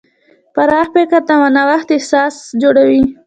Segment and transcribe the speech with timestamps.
[0.53, 3.03] پراخ فکر د نوښت اساس جوړوي.